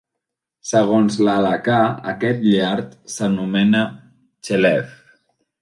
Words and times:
Segons 0.69 1.17
l'halacà, 1.27 1.77
aquest 2.15 2.41
llard 2.53 2.97
s'anomena 3.17 3.85
"chelev". 4.49 5.01